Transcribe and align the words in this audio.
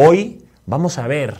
Hoy 0.00 0.44
vamos 0.64 0.96
a 0.96 1.08
ver 1.08 1.34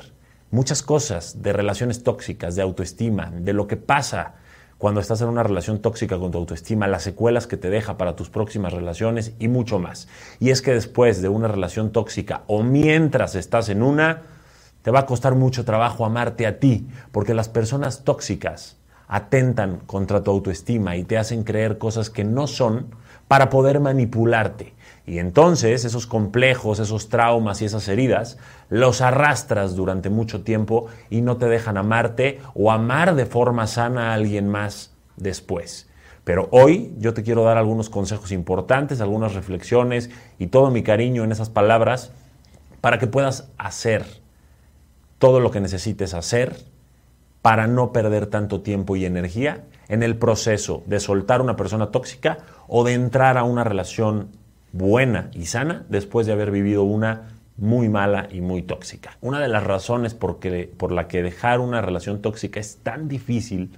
muchas 0.51 0.83
cosas 0.83 1.43
de 1.45 1.53
relaciones 1.53 2.03
tóxicas, 2.03 2.57
de 2.57 2.63
autoestima, 2.63 3.31
de 3.31 3.53
lo 3.53 3.69
que 3.69 3.77
pasa 3.77 4.35
cuando 4.79 5.01
estás 5.01 5.21
en 5.21 5.29
una 5.29 5.45
relación 5.45 5.79
tóxica 5.79 6.19
con 6.19 6.33
tu 6.33 6.39
autoestima, 6.39 6.89
las 6.89 7.05
secuelas 7.05 7.47
que 7.47 7.57
te 7.57 7.71
deja 7.71 7.97
para 7.97 8.17
tus 8.17 8.31
próximas 8.31 8.73
relaciones 8.73 9.33
y 9.39 9.47
mucho 9.47 9.79
más. 9.79 10.09
Y 10.41 10.51
es 10.51 10.61
que 10.61 10.75
después 10.75 11.23
de 11.23 11.29
una 11.29 11.47
relación 11.47 11.93
tóxica 11.93 12.43
o 12.49 12.65
mientras 12.65 13.37
estás 13.37 13.69
en 13.69 13.81
una, 13.81 14.23
te 14.83 14.91
va 14.91 14.99
a 14.99 15.07
costar 15.07 15.37
mucho 15.37 15.65
trabajo 15.65 16.05
amarte 16.05 16.45
a 16.45 16.59
ti, 16.59 16.89
porque 17.13 17.35
las 17.35 17.49
personas 17.49 18.03
tóxicas 18.03 18.77
atentan 19.07 19.83
contra 19.87 20.25
tu 20.25 20.33
autoestima 20.33 20.97
y 20.97 21.05
te 21.05 21.17
hacen 21.17 21.45
creer 21.45 21.79
cosas 21.79 22.11
que 22.11 22.25
no 22.25 22.49
son 22.49 22.89
para 23.29 23.51
poder 23.51 23.79
manipularte. 23.79 24.75
Y 25.09 25.19
entonces 25.21 25.87
esos 25.87 26.07
complejos, 26.07 26.79
esos 26.81 27.09
traumas 27.09 27.63
y 27.63 27.65
esas 27.65 27.89
heridas 27.89 28.37
los 28.69 29.01
arrastras 29.01 29.75
durante 29.75 30.11
mucho 30.11 30.43
tiempo 30.43 30.87
y 31.09 31.23
no 31.23 31.39
te 31.39 31.47
dejan 31.47 31.79
amarte 31.79 32.41
o 32.55 32.71
amar 32.71 33.15
de 33.15 33.25
forma 33.25 33.67
sana 33.67 34.11
a 34.11 34.15
alguien 34.15 34.49
más 34.49 34.93
después. 35.17 35.89
Pero 36.25 36.49
hoy 36.51 36.93
yo 36.99 37.15
te 37.15 37.23
quiero 37.23 37.43
dar 37.45 37.57
algunos 37.57 37.89
consejos 37.89 38.33
importantes, 38.33 39.01
algunas 39.01 39.35
reflexiones 39.35 40.11
y 40.39 40.49
todo 40.49 40.71
mi 40.71 40.83
cariño 40.83 41.25
en 41.25 41.33
esas 41.33 41.49
palabras 41.49 42.13
para 42.83 42.99
que 42.99 43.07
puedas 43.07 43.49
hacer 43.57 44.05
todo 45.19 45.41
lo 45.41 45.51
que 45.51 45.61
necesites 45.61 46.13
hacer 46.13 46.55
para 47.41 47.67
no 47.67 47.93
perder 47.93 48.27
tanto 48.27 48.61
tiempo 48.61 48.95
y 48.95 49.07
energía 49.07 49.65
en 49.89 50.03
el 50.03 50.19
proceso 50.19 50.83
de 50.85 51.01
soltar 51.01 51.41
una 51.41 51.57
persona 51.57 51.91
tóxica 51.91 52.41
o 52.67 52.85
de 52.85 52.93
entrar 52.93 53.39
a 53.39 53.45
una 53.45 53.65
relación 53.65 54.29
buena 54.73 55.31
y 55.33 55.47
sana 55.47 55.85
después 55.89 56.27
de 56.27 56.33
haber 56.33 56.51
vivido 56.51 56.85
una 56.85 57.29
muy 57.57 57.89
mala 57.89 58.29
y 58.31 58.41
muy 58.41 58.63
tóxica. 58.63 59.17
Una 59.21 59.41
de 59.41 59.49
las 59.49 59.65
razones 59.65 60.15
por, 60.15 60.39
por 60.77 60.93
la 60.93 61.09
que 61.09 61.23
dejar 61.23 61.61
una 61.61 61.81
relación 61.81 62.23
tóxica 62.23 62.61
es 62.61 62.79
tan 62.83 63.09
difícil 63.09 63.71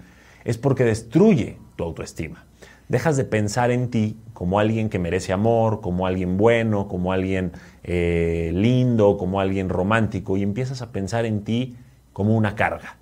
es 0.44 0.58
porque 0.58 0.84
destruye 0.84 1.58
tu 1.77 1.84
autoestima. 1.84 2.44
Dejas 2.88 3.16
de 3.16 3.24
pensar 3.24 3.70
en 3.70 3.88
ti 3.88 4.16
como 4.32 4.58
alguien 4.58 4.88
que 4.88 4.98
merece 4.98 5.32
amor, 5.32 5.80
como 5.80 6.06
alguien 6.06 6.36
bueno, 6.36 6.88
como 6.88 7.12
alguien 7.12 7.52
eh, 7.84 8.50
lindo, 8.54 9.16
como 9.16 9.41
alguien 9.41 9.69
romántico 9.69 10.36
y 10.36 10.42
empiezas 10.42 10.82
a 10.82 10.91
pensar 10.91 11.25
en 11.25 11.44
ti 11.44 11.77
como 12.12 12.36
una 12.36 12.56
carga. 12.56 12.97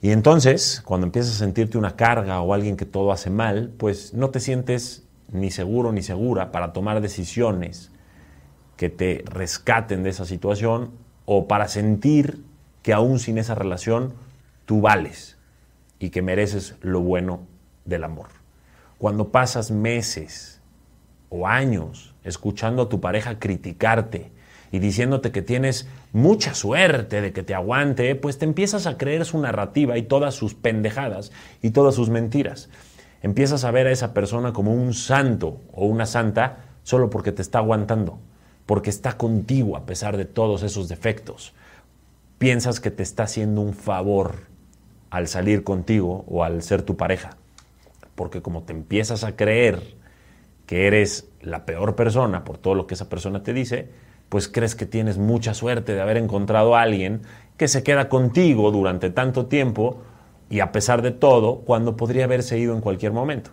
Y 0.00 0.12
entonces, 0.12 0.80
cuando 0.84 1.06
empiezas 1.06 1.34
a 1.34 1.38
sentirte 1.38 1.76
una 1.76 1.96
carga 1.96 2.40
o 2.40 2.54
alguien 2.54 2.76
que 2.76 2.86
todo 2.86 3.12
hace 3.12 3.28
mal, 3.28 3.72
pues 3.76 4.14
no 4.14 4.30
te 4.30 4.40
sientes 4.40 5.04
ni 5.32 5.50
seguro 5.50 5.92
ni 5.92 6.02
segura 6.02 6.52
para 6.52 6.72
tomar 6.72 7.00
decisiones 7.00 7.90
que 8.76 8.88
te 8.88 9.24
rescaten 9.26 10.02
de 10.02 10.10
esa 10.10 10.24
situación 10.24 10.90
o 11.26 11.46
para 11.46 11.68
sentir 11.68 12.42
que 12.82 12.92
aún 12.92 13.18
sin 13.18 13.38
esa 13.38 13.54
relación 13.54 14.14
tú 14.64 14.80
vales 14.80 15.36
y 15.98 16.10
que 16.10 16.22
mereces 16.22 16.76
lo 16.80 17.00
bueno 17.00 17.40
del 17.84 18.04
amor. 18.04 18.28
Cuando 18.98 19.28
pasas 19.28 19.70
meses 19.70 20.60
o 21.28 21.46
años 21.46 22.14
escuchando 22.24 22.82
a 22.82 22.88
tu 22.88 23.00
pareja 23.00 23.38
criticarte 23.38 24.32
y 24.72 24.78
diciéndote 24.78 25.32
que 25.32 25.42
tienes 25.42 25.88
mucha 26.12 26.54
suerte 26.54 27.20
de 27.20 27.32
que 27.32 27.42
te 27.42 27.54
aguante, 27.54 28.14
pues 28.14 28.38
te 28.38 28.44
empiezas 28.44 28.86
a 28.86 28.96
creer 28.96 29.24
su 29.24 29.38
narrativa 29.38 29.98
y 29.98 30.02
todas 30.02 30.34
sus 30.34 30.54
pendejadas 30.54 31.32
y 31.60 31.70
todas 31.70 31.94
sus 31.94 32.08
mentiras 32.08 32.70
empiezas 33.22 33.64
a 33.64 33.70
ver 33.70 33.86
a 33.86 33.92
esa 33.92 34.14
persona 34.14 34.52
como 34.52 34.72
un 34.72 34.94
santo 34.94 35.60
o 35.72 35.86
una 35.86 36.06
santa 36.06 36.58
solo 36.82 37.10
porque 37.10 37.32
te 37.32 37.42
está 37.42 37.58
aguantando, 37.58 38.18
porque 38.66 38.90
está 38.90 39.16
contigo 39.16 39.76
a 39.76 39.86
pesar 39.86 40.16
de 40.16 40.24
todos 40.24 40.62
esos 40.62 40.88
defectos. 40.88 41.54
Piensas 42.38 42.80
que 42.80 42.90
te 42.90 43.02
está 43.02 43.24
haciendo 43.24 43.60
un 43.60 43.74
favor 43.74 44.46
al 45.10 45.28
salir 45.28 45.64
contigo 45.64 46.24
o 46.28 46.44
al 46.44 46.62
ser 46.62 46.82
tu 46.82 46.96
pareja, 46.96 47.36
porque 48.14 48.42
como 48.42 48.62
te 48.62 48.72
empiezas 48.72 49.24
a 49.24 49.36
creer 49.36 49.94
que 50.66 50.86
eres 50.86 51.28
la 51.42 51.66
peor 51.66 51.96
persona 51.96 52.44
por 52.44 52.56
todo 52.56 52.74
lo 52.74 52.86
que 52.86 52.94
esa 52.94 53.08
persona 53.08 53.42
te 53.42 53.52
dice, 53.52 53.90
pues 54.28 54.46
crees 54.46 54.76
que 54.76 54.86
tienes 54.86 55.18
mucha 55.18 55.52
suerte 55.52 55.92
de 55.92 56.00
haber 56.00 56.16
encontrado 56.16 56.76
a 56.76 56.82
alguien 56.82 57.22
que 57.56 57.66
se 57.68 57.82
queda 57.82 58.08
contigo 58.08 58.70
durante 58.70 59.10
tanto 59.10 59.46
tiempo 59.46 60.00
y 60.50 60.58
a 60.58 60.72
pesar 60.72 61.00
de 61.00 61.12
todo, 61.12 61.60
cuando 61.60 61.96
podría 61.96 62.24
haberse 62.24 62.58
ido 62.58 62.74
en 62.74 62.80
cualquier 62.80 63.12
momento. 63.12 63.52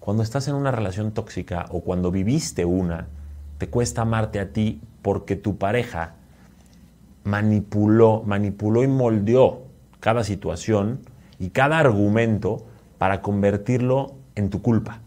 Cuando 0.00 0.22
estás 0.22 0.48
en 0.48 0.54
una 0.54 0.70
relación 0.70 1.12
tóxica 1.12 1.66
o 1.70 1.82
cuando 1.82 2.10
viviste 2.10 2.64
una, 2.64 3.06
te 3.58 3.68
cuesta 3.68 4.02
amarte 4.02 4.40
a 4.40 4.50
ti 4.52 4.80
porque 5.02 5.36
tu 5.36 5.58
pareja 5.58 6.14
manipuló, 7.24 8.22
manipuló 8.24 8.82
y 8.82 8.88
moldeó 8.88 9.64
cada 10.00 10.24
situación 10.24 11.00
y 11.38 11.50
cada 11.50 11.78
argumento 11.78 12.64
para 12.96 13.20
convertirlo 13.20 14.14
en 14.36 14.48
tu 14.48 14.62
culpa. 14.62 15.00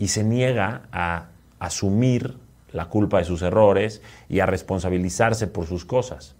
Y 0.00 0.08
se 0.08 0.24
niega 0.24 0.82
a 0.90 1.28
asumir 1.60 2.38
la 2.72 2.86
culpa 2.86 3.18
de 3.18 3.24
sus 3.24 3.42
errores 3.42 4.02
y 4.28 4.40
a 4.40 4.46
responsabilizarse 4.46 5.46
por 5.46 5.66
sus 5.66 5.84
cosas. 5.84 6.34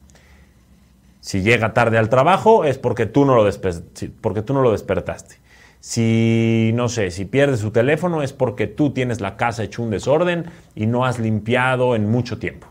Si 1.21 1.43
llega 1.43 1.75
tarde 1.75 1.99
al 1.99 2.09
trabajo 2.09 2.65
es 2.65 2.79
porque 2.79 3.07
tú 3.07 3.25
no 3.25 3.35
lo, 3.35 3.49
porque 4.21 4.43
tú 4.43 4.55
no 4.55 4.63
lo 4.63 4.73
despertaste. 4.73 5.37
Si, 5.81 6.73
no 6.75 6.89
sé, 6.89 7.11
si 7.11 7.25
pierde 7.25 7.57
su 7.57 7.71
teléfono 7.71 8.23
es 8.23 8.33
porque 8.33 8.67
tú 8.67 8.93
tienes 8.93 9.21
la 9.21 9.37
casa 9.37 9.63
hecho 9.63 9.83
un 9.83 9.91
desorden 9.91 10.47
y 10.75 10.87
no 10.87 11.05
has 11.05 11.19
limpiado 11.19 11.95
en 11.95 12.11
mucho 12.11 12.39
tiempo. 12.39 12.69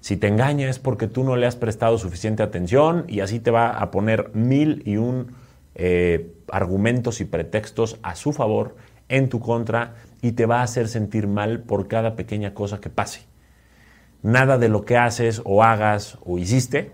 Si 0.00 0.16
te 0.16 0.28
engaña 0.28 0.68
es 0.68 0.78
porque 0.78 1.06
tú 1.06 1.22
no 1.22 1.36
le 1.36 1.46
has 1.46 1.56
prestado 1.56 1.96
suficiente 1.98 2.42
atención 2.42 3.04
y 3.08 3.20
así 3.20 3.40
te 3.40 3.52
va 3.52 3.70
a 3.70 3.90
poner 3.90 4.30
mil 4.34 4.82
y 4.84 4.96
un 4.96 5.36
eh, 5.74 6.34
argumentos 6.50 7.20
y 7.20 7.24
pretextos 7.24 7.98
a 8.02 8.14
su 8.14 8.32
favor, 8.32 8.76
en 9.08 9.28
tu 9.28 9.40
contra, 9.40 9.94
y 10.20 10.32
te 10.32 10.46
va 10.46 10.60
a 10.60 10.64
hacer 10.64 10.88
sentir 10.88 11.26
mal 11.26 11.60
por 11.60 11.88
cada 11.88 12.14
pequeña 12.16 12.54
cosa 12.54 12.80
que 12.80 12.90
pase. 12.90 13.26
Nada 14.22 14.58
de 14.58 14.68
lo 14.68 14.84
que 14.84 14.96
haces 14.96 15.42
o 15.44 15.62
hagas 15.62 16.18
o 16.24 16.38
hiciste 16.38 16.92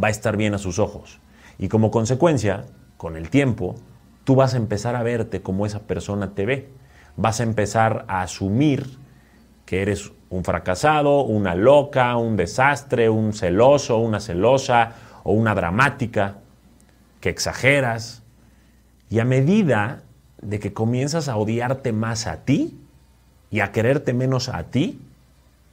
va 0.00 0.08
a 0.08 0.10
estar 0.10 0.36
bien 0.36 0.54
a 0.54 0.58
sus 0.58 0.78
ojos. 0.78 1.20
Y 1.58 1.68
como 1.68 1.90
consecuencia, 1.90 2.64
con 2.96 3.16
el 3.16 3.30
tiempo, 3.30 3.76
tú 4.24 4.34
vas 4.34 4.54
a 4.54 4.56
empezar 4.56 4.96
a 4.96 5.02
verte 5.02 5.42
como 5.42 5.66
esa 5.66 5.80
persona 5.80 6.34
te 6.34 6.46
ve. 6.46 6.68
Vas 7.16 7.40
a 7.40 7.42
empezar 7.42 8.04
a 8.08 8.22
asumir 8.22 8.98
que 9.66 9.82
eres 9.82 10.12
un 10.30 10.44
fracasado, 10.44 11.22
una 11.22 11.54
loca, 11.54 12.16
un 12.16 12.36
desastre, 12.36 13.10
un 13.10 13.32
celoso, 13.32 13.98
una 13.98 14.20
celosa 14.20 14.92
o 15.24 15.32
una 15.32 15.54
dramática, 15.54 16.36
que 17.20 17.28
exageras. 17.28 18.22
Y 19.10 19.18
a 19.18 19.24
medida 19.24 20.02
de 20.40 20.58
que 20.58 20.72
comienzas 20.72 21.28
a 21.28 21.36
odiarte 21.36 21.92
más 21.92 22.26
a 22.26 22.44
ti 22.44 22.78
y 23.50 23.60
a 23.60 23.72
quererte 23.72 24.14
menos 24.14 24.48
a 24.48 24.64
ti, 24.64 25.00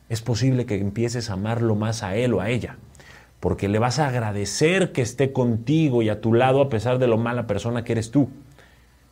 es 0.09 0.21
posible 0.21 0.65
que 0.65 0.79
empieces 0.79 1.29
a 1.29 1.33
amarlo 1.33 1.75
más 1.75 2.03
a 2.03 2.15
él 2.15 2.33
o 2.33 2.41
a 2.41 2.49
ella 2.49 2.77
porque 3.39 3.69
le 3.69 3.79
vas 3.79 3.99
a 3.99 4.07
agradecer 4.07 4.91
que 4.91 5.01
esté 5.01 5.31
contigo 5.31 6.01
y 6.01 6.09
a 6.09 6.21
tu 6.21 6.33
lado 6.33 6.61
a 6.61 6.69
pesar 6.69 6.99
de 6.99 7.07
lo 7.07 7.17
mala 7.17 7.47
persona 7.47 7.83
que 7.83 7.93
eres 7.93 8.11
tú. 8.11 8.29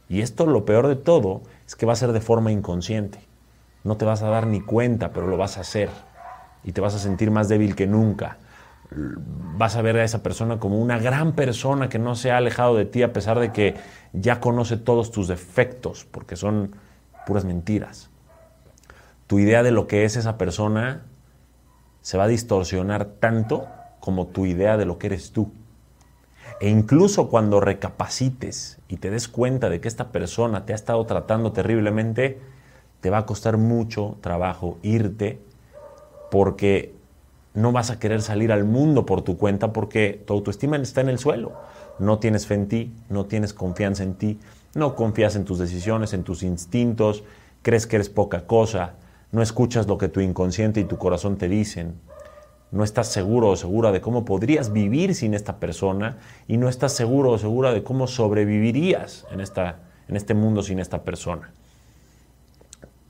Y 0.09 0.21
esto 0.21 0.45
lo 0.45 0.65
peor 0.65 0.87
de 0.87 0.95
todo 0.95 1.41
es 1.65 1.75
que 1.75 1.85
va 1.85 1.93
a 1.93 1.97
ser 1.97 2.11
de 2.11 2.21
forma 2.21 2.51
inconsciente. 2.51 3.19
No 3.83 3.97
te 3.97 4.05
vas 4.05 4.21
a 4.21 4.29
dar 4.29 4.47
ni 4.47 4.61
cuenta, 4.61 5.11
pero 5.13 5.27
lo 5.27 5.37
vas 5.37 5.57
a 5.57 5.61
hacer. 5.61 5.89
Y 6.63 6.73
te 6.73 6.81
vas 6.81 6.95
a 6.95 6.99
sentir 6.99 7.31
más 7.31 7.47
débil 7.47 7.75
que 7.75 7.87
nunca. 7.87 8.37
Vas 8.91 9.75
a 9.75 9.81
ver 9.81 9.97
a 9.97 10.03
esa 10.03 10.23
persona 10.23 10.59
como 10.59 10.81
una 10.81 10.97
gran 10.97 11.33
persona 11.33 11.87
que 11.87 11.99
no 11.99 12.15
se 12.15 12.31
ha 12.31 12.37
alejado 12.37 12.75
de 12.75 12.85
ti 12.85 13.03
a 13.03 13.13
pesar 13.13 13.39
de 13.39 13.51
que 13.51 13.75
ya 14.13 14.39
conoce 14.39 14.77
todos 14.77 15.11
tus 15.11 15.27
defectos, 15.27 16.05
porque 16.05 16.35
son 16.35 16.75
puras 17.25 17.45
mentiras. 17.45 18.09
Tu 19.27 19.39
idea 19.39 19.63
de 19.63 19.71
lo 19.71 19.87
que 19.87 20.05
es 20.05 20.15
esa 20.15 20.37
persona 20.37 21.03
se 22.01 22.17
va 22.17 22.25
a 22.25 22.27
distorsionar 22.27 23.05
tanto 23.05 23.67
como 24.07 24.27
tu 24.27 24.45
idea 24.45 24.77
de 24.77 24.85
lo 24.85 24.97
que 24.99 25.07
eres 25.07 25.33
tú. 25.33 25.51
E 26.61 26.69
incluso 26.69 27.27
cuando 27.27 27.59
recapacites 27.59 28.77
y 28.87 28.95
te 28.95 29.11
des 29.11 29.27
cuenta 29.27 29.69
de 29.69 29.81
que 29.81 29.89
esta 29.89 30.13
persona 30.13 30.65
te 30.65 30.71
ha 30.71 30.77
estado 30.77 31.05
tratando 31.05 31.51
terriblemente, 31.51 32.39
te 33.01 33.09
va 33.09 33.17
a 33.17 33.25
costar 33.25 33.57
mucho 33.57 34.15
trabajo 34.21 34.77
irte 34.81 35.41
porque 36.31 36.95
no 37.53 37.73
vas 37.73 37.91
a 37.91 37.99
querer 37.99 38.21
salir 38.21 38.53
al 38.53 38.63
mundo 38.63 39.05
por 39.05 39.23
tu 39.23 39.37
cuenta 39.37 39.73
porque 39.73 40.23
tu 40.25 40.31
autoestima 40.31 40.77
está 40.77 41.01
en 41.01 41.09
el 41.09 41.19
suelo. 41.19 41.51
No 41.99 42.19
tienes 42.19 42.47
fe 42.47 42.53
en 42.53 42.69
ti, 42.69 42.93
no 43.09 43.25
tienes 43.25 43.53
confianza 43.53 44.03
en 44.03 44.13
ti, 44.13 44.39
no 44.73 44.95
confías 44.95 45.35
en 45.35 45.43
tus 45.43 45.59
decisiones, 45.59 46.13
en 46.13 46.23
tus 46.23 46.43
instintos, 46.43 47.25
crees 47.61 47.85
que 47.87 47.97
eres 47.97 48.07
poca 48.07 48.47
cosa, 48.47 48.93
no 49.33 49.41
escuchas 49.41 49.85
lo 49.85 49.97
que 49.97 50.07
tu 50.07 50.21
inconsciente 50.21 50.79
y 50.79 50.85
tu 50.85 50.97
corazón 50.97 51.35
te 51.35 51.49
dicen, 51.49 51.95
no 52.71 52.83
estás 52.83 53.07
seguro 53.07 53.49
o 53.49 53.55
segura 53.55 53.91
de 53.91 54.01
cómo 54.01 54.25
podrías 54.25 54.73
vivir 54.73 55.15
sin 55.15 55.33
esta 55.33 55.59
persona 55.59 56.17
y 56.47 56.57
no 56.57 56.69
estás 56.69 56.93
seguro 56.93 57.31
o 57.31 57.37
segura 57.37 57.73
de 57.73 57.83
cómo 57.83 58.07
sobrevivirías 58.07 59.25
en, 59.31 59.41
esta, 59.41 59.79
en 60.07 60.15
este 60.17 60.33
mundo 60.33 60.63
sin 60.63 60.79
esta 60.79 61.03
persona. 61.03 61.51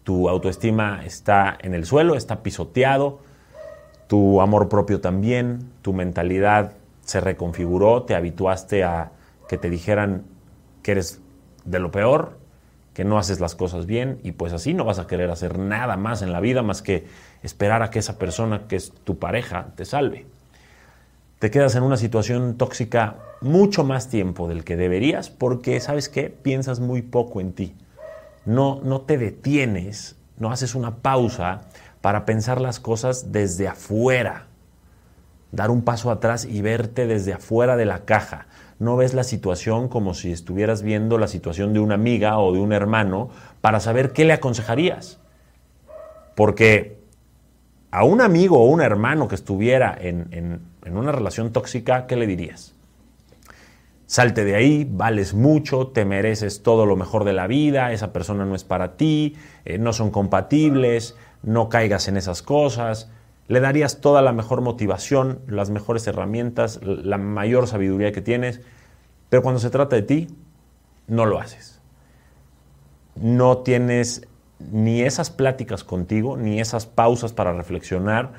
Tu 0.04 0.30
autoestima 0.30 1.04
está 1.06 1.58
en 1.62 1.74
el 1.74 1.86
suelo, 1.86 2.16
está 2.16 2.44
pisoteado 2.44 3.20
tu 4.08 4.42
amor 4.42 4.70
propio 4.70 5.02
también, 5.02 5.70
tu 5.82 5.94
mentalidad 5.94 6.74
se 7.02 7.20
reconfiguró, 7.20 8.04
te 8.04 8.16
habituaste 8.16 8.84
a 8.84 9.12
que 9.48 9.58
te 9.58 9.70
dijeran 9.70 10.24
que 10.82 10.92
eres 10.92 11.22
de 11.66 11.80
lo 11.80 11.92
peor, 11.92 12.38
que 12.94 13.04
no 13.04 13.18
haces 13.18 13.40
las 13.40 13.56
cosas 13.56 13.86
bien 13.86 14.20
y 14.24 14.32
pues 14.32 14.54
así 14.54 14.74
no 14.74 14.86
vas 14.86 14.98
a 14.98 15.08
querer 15.08 15.30
hacer 15.30 15.60
nada 15.60 15.98
más 15.98 16.22
en 16.22 16.32
la 16.32 16.40
vida 16.40 16.64
más 16.64 16.82
que 16.82 17.06
esperar 17.44 17.84
a 17.84 17.90
que 17.90 18.00
esa 18.00 18.18
persona 18.18 18.68
que 18.68 18.76
es 18.76 18.92
tu 19.04 19.18
pareja 19.18 19.68
te 19.76 19.86
salve. 19.86 20.26
Te 21.40 21.52
quedas 21.52 21.76
en 21.76 21.84
una 21.84 21.98
situación 21.98 22.58
tóxica 22.58 23.18
mucho 23.42 23.84
más 23.84 24.10
tiempo 24.10 24.48
del 24.48 24.64
que 24.64 24.76
deberías 24.76 25.30
porque, 25.30 25.80
¿sabes 25.80 26.10
qué? 26.10 26.30
Piensas 26.30 26.80
muy 26.80 27.02
poco 27.02 27.42
en 27.42 27.54
ti. 27.54 27.76
No, 28.46 28.82
no 28.84 29.02
te 29.02 29.18
detienes, 29.18 30.16
no 30.38 30.52
haces 30.52 30.74
una 30.74 30.98
pausa 30.98 31.62
para 32.02 32.26
pensar 32.26 32.60
las 32.62 32.80
cosas 32.80 33.32
desde 33.32 33.68
afuera, 33.68 34.48
dar 35.52 35.70
un 35.70 35.84
paso 35.84 36.10
atrás 36.10 36.46
y 36.46 36.62
verte 36.62 37.08
desde 37.08 37.34
afuera 37.34 37.76
de 37.76 37.86
la 37.86 38.06
caja 38.06 38.48
no 38.80 38.96
ves 38.96 39.14
la 39.14 39.24
situación 39.24 39.88
como 39.88 40.14
si 40.14 40.32
estuvieras 40.32 40.84
viendo 40.84 41.18
la 41.18 41.28
situación 41.28 41.74
de 41.74 41.80
una 41.80 41.96
amiga 41.96 42.38
o 42.38 42.54
de 42.54 42.60
un 42.60 42.74
hermano 42.74 43.30
para 43.62 43.80
saber 43.80 44.14
qué 44.14 44.24
le 44.24 44.34
aconsejarías. 44.34 45.20
Porque 46.36 46.97
a 47.92 48.04
un 48.04 48.22
amigo 48.22 48.62
o 48.62 48.66
un 48.66 48.82
hermano 48.82 49.28
que 49.28 49.36
estuviera 49.36 49.98
en, 50.00 50.62
una 50.90 51.12
relación 51.12 51.52
tóxica, 51.52 52.08
¿qué 52.08 52.16
le 52.16 52.28
dirías? 52.28 52.74
Salte 54.06 54.46
de 54.46 54.56
ahí, 54.56 54.88
vales 54.90 55.34
mucho, 55.34 55.88
te 55.88 56.06
mereces 56.06 56.64
todo 56.64 56.86
lo 56.86 56.96
mejor 56.96 57.26
de 57.26 57.34
la 57.34 57.48
vida, 57.48 57.92
esa 57.92 58.14
persona 58.14 58.46
no 58.46 58.56
es 58.56 58.64
para 58.64 58.96
ti, 58.96 59.36
eh, 59.66 59.78
no 59.78 59.92
son 59.92 60.12
compatibles, 60.12 61.18
no 61.44 61.68
caigas 61.68 62.08
en 62.08 62.16
esas 62.16 62.42
cosas. 62.42 63.12
Le 63.48 63.60
darías 63.60 64.00
toda 64.00 64.22
la 64.22 64.32
mejor 64.32 64.62
motivación, 64.62 65.40
las 65.48 65.70
mejores 65.70 66.08
herramientas, 66.08 66.80
la 66.84 67.18
mayor 67.18 67.68
sabiduría 67.68 68.12
que 68.12 68.22
tienes, 68.22 68.62
pero 69.30 69.42
cuando 69.42 69.60
se 69.60 69.70
trata 69.70 69.96
de 69.96 70.02
ti, 70.04 70.28
no 71.08 71.26
lo 71.26 71.40
haces. 71.40 71.82
No 73.16 73.60
tienes 73.60 74.28
ni 74.60 75.02
esas 75.02 75.30
pláticas 75.30 75.84
contigo, 75.84 76.38
ni 76.38 76.60
esas 76.60 76.86
pausas 76.86 77.34
para 77.34 77.54
reflexionar, 77.54 78.34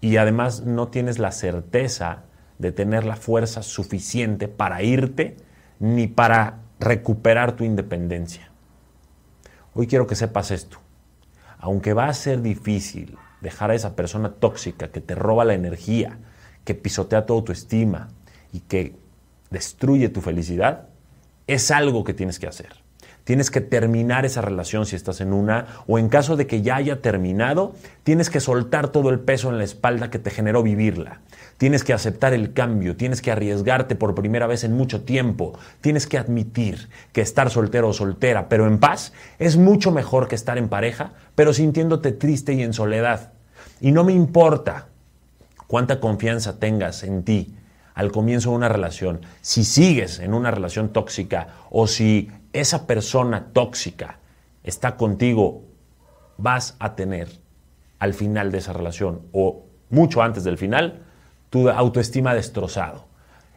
y 0.00 0.16
además 0.16 0.62
no 0.62 0.88
tienes 0.88 1.18
la 1.18 1.32
certeza 1.32 2.22
de 2.58 2.72
tener 2.72 3.04
la 3.04 3.16
fuerza 3.16 3.62
suficiente 3.62 4.48
para 4.48 4.82
irte 4.82 5.36
ni 5.78 6.06
para 6.06 6.58
recuperar 6.78 7.56
tu 7.56 7.64
independencia. 7.64 8.50
Hoy 9.74 9.86
quiero 9.86 10.06
que 10.06 10.14
sepas 10.14 10.50
esto. 10.50 10.78
Aunque 11.58 11.92
va 11.92 12.08
a 12.08 12.14
ser 12.14 12.42
difícil, 12.42 13.16
dejar 13.40 13.70
a 13.70 13.74
esa 13.74 13.94
persona 13.94 14.32
tóxica 14.32 14.88
que 14.88 15.00
te 15.00 15.14
roba 15.14 15.44
la 15.44 15.54
energía, 15.54 16.18
que 16.64 16.74
pisotea 16.74 17.26
tu 17.26 17.34
autoestima 17.34 18.08
y 18.52 18.60
que 18.60 18.96
destruye 19.50 20.08
tu 20.08 20.20
felicidad, 20.20 20.88
es 21.46 21.70
algo 21.70 22.04
que 22.04 22.14
tienes 22.14 22.38
que 22.38 22.46
hacer. 22.46 22.82
Tienes 23.24 23.50
que 23.50 23.60
terminar 23.60 24.24
esa 24.24 24.40
relación 24.40 24.86
si 24.86 24.96
estás 24.96 25.20
en 25.20 25.32
una, 25.32 25.66
o 25.86 25.98
en 25.98 26.08
caso 26.08 26.36
de 26.36 26.46
que 26.46 26.62
ya 26.62 26.76
haya 26.76 27.00
terminado, 27.00 27.74
tienes 28.02 28.30
que 28.30 28.40
soltar 28.40 28.88
todo 28.88 29.10
el 29.10 29.20
peso 29.20 29.50
en 29.50 29.58
la 29.58 29.64
espalda 29.64 30.10
que 30.10 30.18
te 30.18 30.30
generó 30.30 30.62
vivirla. 30.62 31.20
Tienes 31.58 31.84
que 31.84 31.92
aceptar 31.92 32.32
el 32.32 32.52
cambio, 32.52 32.96
tienes 32.96 33.20
que 33.20 33.30
arriesgarte 33.30 33.94
por 33.94 34.14
primera 34.14 34.46
vez 34.46 34.64
en 34.64 34.72
mucho 34.72 35.02
tiempo, 35.02 35.58
tienes 35.80 36.06
que 36.06 36.18
admitir 36.18 36.88
que 37.12 37.20
estar 37.20 37.50
soltero 37.50 37.88
o 37.88 37.92
soltera, 37.92 38.48
pero 38.48 38.66
en 38.66 38.78
paz, 38.78 39.12
es 39.38 39.56
mucho 39.56 39.90
mejor 39.90 40.26
que 40.26 40.34
estar 40.34 40.56
en 40.56 40.68
pareja, 40.68 41.12
pero 41.34 41.52
sintiéndote 41.52 42.12
triste 42.12 42.54
y 42.54 42.62
en 42.62 42.72
soledad. 42.72 43.32
Y 43.80 43.92
no 43.92 44.04
me 44.04 44.12
importa 44.12 44.86
cuánta 45.66 46.00
confianza 46.00 46.58
tengas 46.58 47.02
en 47.02 47.22
ti 47.24 47.54
al 47.94 48.12
comienzo 48.12 48.50
de 48.50 48.56
una 48.56 48.68
relación, 48.68 49.20
si 49.42 49.64
sigues 49.64 50.20
en 50.20 50.32
una 50.32 50.50
relación 50.50 50.88
tóxica 50.88 51.48
o 51.70 51.86
si 51.86 52.30
esa 52.52 52.86
persona 52.86 53.48
tóxica 53.52 54.18
está 54.64 54.96
contigo, 54.96 55.64
vas 56.36 56.76
a 56.78 56.94
tener 56.94 57.28
al 57.98 58.14
final 58.14 58.50
de 58.50 58.58
esa 58.58 58.72
relación 58.72 59.22
o 59.32 59.64
mucho 59.90 60.22
antes 60.22 60.44
del 60.44 60.58
final 60.58 61.02
tu 61.50 61.68
autoestima 61.68 62.34
destrozado. 62.34 63.06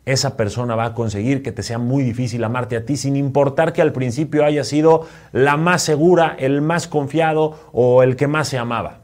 Esa 0.05 0.35
persona 0.35 0.75
va 0.75 0.85
a 0.85 0.93
conseguir 0.93 1.43
que 1.43 1.53
te 1.53 1.63
sea 1.63 1.77
muy 1.77 2.03
difícil 2.03 2.43
amarte 2.43 2.75
a 2.75 2.85
ti 2.85 2.97
sin 2.97 3.15
importar 3.15 3.71
que 3.71 3.81
al 3.81 3.93
principio 3.93 4.43
haya 4.43 4.65
sido 4.65 5.07
la 5.31 5.55
más 5.55 5.81
segura, 5.81 6.35
el 6.37 6.61
más 6.61 6.87
confiado 6.87 7.57
o 7.71 8.03
el 8.03 8.17
que 8.17 8.27
más 8.27 8.49
se 8.49 8.57
amaba. 8.57 9.01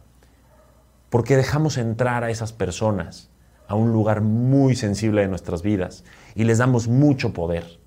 Porque 1.09 1.38
dejamos 1.38 1.77
entrar 1.77 2.24
a 2.24 2.31
esas 2.31 2.51
personas 2.51 3.30
a 3.68 3.75
un 3.75 3.94
lugar 3.94 4.21
muy 4.21 4.75
sensible 4.75 5.21
de 5.21 5.30
nuestras 5.30 5.62
vidas 5.62 6.03
y 6.36 6.44
les 6.44 6.57
damos 6.57 6.88
mucho 6.89 7.31
poder. 7.31 7.80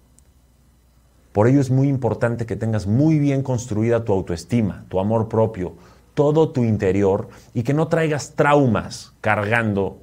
Por 1.33 1.49
ello 1.49 1.61
es 1.61 1.71
muy 1.71 1.89
importante 1.89 2.47
que 2.47 2.57
tengas 2.57 2.87
muy 2.87 3.19
bien 3.19 3.43
construida 3.43 4.05
tu 4.05 4.13
autoestima, 4.13 4.85
tu 4.89 5.01
amor 5.01 5.29
propio, 5.29 5.75
todo 6.15 6.51
tu 6.51 6.65
interior 6.65 7.29
y 7.55 7.63
que 7.63 7.75
no 7.75 7.89
traigas 7.89 8.35
traumas 8.35 9.15
cargando 9.21 9.99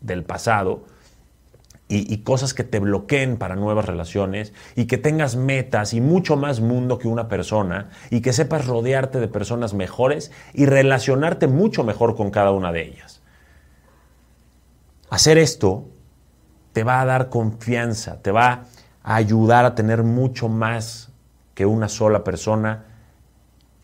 del 0.00 0.22
pasado 0.22 0.84
y, 1.88 2.18
cosas 2.18 2.52
que 2.52 2.64
te 2.64 2.80
bloqueen 2.80 3.36
para 3.36 3.54
nuevas 3.54 3.84
relaciones 3.84 4.52
y 4.74 4.86
que 4.86 4.98
tengas 4.98 5.36
metas 5.36 5.94
y 5.94 6.00
mucho 6.00 6.36
más 6.36 6.60
mundo 6.60 6.98
que 6.98 7.06
una 7.06 7.28
persona 7.28 7.90
y 8.10 8.22
que 8.22 8.32
sepas 8.32 8.66
rodearte 8.66 9.20
de 9.20 9.28
personas 9.28 9.72
mejores 9.72 10.32
y 10.52 10.66
relacionarte 10.66 11.46
mucho 11.46 11.84
mejor 11.84 12.16
con 12.16 12.30
cada 12.30 12.50
una 12.50 12.72
de 12.72 12.82
ellas. 12.82 13.22
Hacer 15.10 15.38
esto 15.38 15.86
te 16.72 16.82
va 16.82 17.00
a 17.00 17.04
dar 17.04 17.28
confianza, 17.28 18.20
te 18.20 18.32
va 18.32 18.64
a 19.06 19.14
ayudar 19.14 19.64
a 19.64 19.74
tener 19.76 20.02
mucho 20.02 20.48
más 20.48 21.10
que 21.54 21.64
una 21.64 21.88
sola 21.88 22.24
persona 22.24 22.84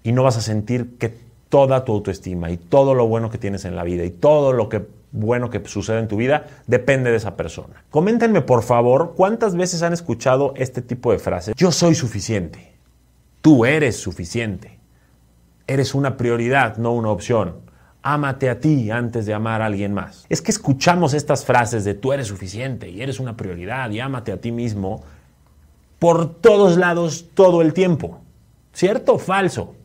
y 0.02 0.10
no 0.10 0.24
vas 0.24 0.36
a 0.36 0.40
sentir 0.40 0.98
que 0.98 1.16
toda 1.48 1.84
tu 1.84 1.92
autoestima 1.92 2.50
y 2.50 2.56
todo 2.56 2.92
lo 2.92 3.06
bueno 3.06 3.30
que 3.30 3.38
tienes 3.38 3.64
en 3.64 3.76
la 3.76 3.84
vida 3.84 4.04
y 4.04 4.10
todo 4.10 4.52
lo 4.52 4.68
que 4.68 4.84
bueno 5.12 5.48
que 5.48 5.62
sucede 5.66 6.00
en 6.00 6.08
tu 6.08 6.16
vida 6.16 6.46
depende 6.66 7.10
de 7.10 7.18
esa 7.18 7.36
persona. 7.36 7.84
Coméntenme 7.90 8.40
por 8.40 8.64
favor 8.64 9.12
cuántas 9.16 9.54
veces 9.54 9.82
han 9.82 9.92
escuchado 9.92 10.54
este 10.56 10.82
tipo 10.82 11.12
de 11.12 11.20
frases. 11.20 11.54
Yo 11.56 11.70
soy 11.70 11.94
suficiente. 11.94 12.72
Tú 13.42 13.64
eres 13.64 13.96
suficiente. 13.96 14.80
Eres 15.68 15.94
una 15.94 16.16
prioridad, 16.16 16.78
no 16.78 16.92
una 16.92 17.10
opción. 17.10 17.60
Ámate 18.02 18.50
a 18.50 18.58
ti 18.58 18.90
antes 18.90 19.26
de 19.26 19.34
amar 19.34 19.62
a 19.62 19.66
alguien 19.66 19.94
más. 19.94 20.26
Es 20.28 20.42
que 20.42 20.50
escuchamos 20.50 21.14
estas 21.14 21.44
frases 21.44 21.84
de 21.84 21.94
tú 21.94 22.12
eres 22.12 22.26
suficiente 22.26 22.90
y 22.90 23.00
eres 23.00 23.20
una 23.20 23.36
prioridad 23.36 23.90
y 23.90 24.00
ámate 24.00 24.32
a 24.32 24.40
ti 24.40 24.50
mismo 24.50 25.02
por 26.00 26.34
todos 26.34 26.76
lados 26.76 27.26
todo 27.34 27.62
el 27.62 27.72
tiempo. 27.72 28.20
¿Cierto 28.72 29.14
o 29.14 29.18
falso? 29.18 29.76